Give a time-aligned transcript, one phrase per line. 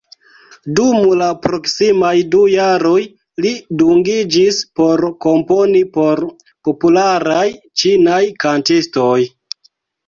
[0.77, 3.03] Dum la proksimaj du jaroj,
[3.45, 3.53] li
[3.83, 6.25] dungiĝis por komponi por
[6.71, 7.47] popularaj
[7.85, 9.17] ĉinaj kantistoj.